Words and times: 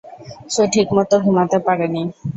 সে 0.49 0.63
ঠিকমতো 0.73 1.15
ঘুমাতে 1.25 1.57
পারেনি। 1.65 2.01